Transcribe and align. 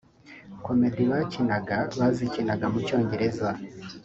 Comedy 0.65 1.01
bakinaga 1.11 1.77
bazikinaga 1.99 2.65
mu 2.73 2.79
cyongereza 2.87 3.49